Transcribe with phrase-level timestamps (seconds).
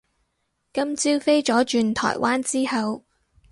[0.73, 3.05] 今朝飛咗轉台灣之後